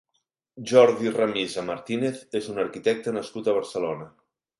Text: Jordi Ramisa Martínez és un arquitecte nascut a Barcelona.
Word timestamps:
Jordi 0.69 1.11
Ramisa 1.17 1.63
Martínez 1.67 2.23
és 2.39 2.47
un 2.53 2.57
arquitecte 2.65 3.15
nascut 3.19 3.51
a 3.53 3.57
Barcelona. 3.59 4.09